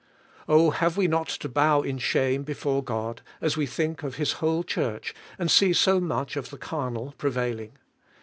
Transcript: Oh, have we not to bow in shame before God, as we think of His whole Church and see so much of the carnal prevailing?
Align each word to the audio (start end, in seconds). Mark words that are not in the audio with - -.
Oh, 0.47 0.71
have 0.71 0.97
we 0.97 1.07
not 1.07 1.27
to 1.27 1.47
bow 1.47 1.83
in 1.83 1.99
shame 1.99 2.41
before 2.41 2.83
God, 2.83 3.21
as 3.39 3.55
we 3.55 3.67
think 3.67 4.01
of 4.01 4.15
His 4.15 4.31
whole 4.31 4.63
Church 4.63 5.13
and 5.37 5.51
see 5.51 5.73
so 5.73 5.99
much 5.99 6.35
of 6.35 6.49
the 6.49 6.57
carnal 6.57 7.13
prevailing? 7.19 7.73